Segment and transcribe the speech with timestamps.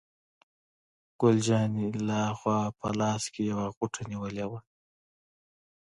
[1.21, 4.59] ګل جانې له ها خوا په لاس کې یوه غوټه نیولې وه.